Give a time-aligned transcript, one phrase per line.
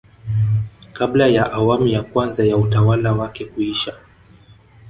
[0.93, 3.93] kabla ya awamu ya kwanza ya utawala wake kuisha